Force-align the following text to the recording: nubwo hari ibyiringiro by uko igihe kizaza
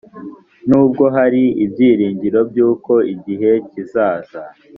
nubwo 0.69 1.03
hari 1.15 1.43
ibyiringiro 1.65 2.39
by 2.49 2.59
uko 2.69 2.93
igihe 3.13 3.51
kizaza 3.69 4.41